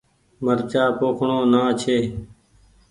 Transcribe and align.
مرچآ 0.43 0.83
پوکڻو 0.99 1.39
نآ 1.51 1.61
ڇي۔ 1.79 1.97